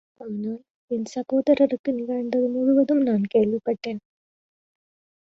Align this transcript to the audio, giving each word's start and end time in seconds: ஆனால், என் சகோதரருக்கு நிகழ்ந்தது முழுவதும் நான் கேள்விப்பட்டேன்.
ஆனால், 0.21 0.59
என் 0.91 1.05
சகோதரருக்கு 1.15 1.91
நிகழ்ந்தது 1.91 2.47
முழுவதும் 2.49 3.01
நான் 3.01 3.25
கேள்விப்பட்டேன். 3.33 4.01